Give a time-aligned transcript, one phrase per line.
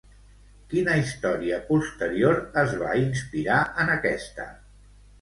[0.71, 4.53] Quina història posterior es va inspirar en aquesta?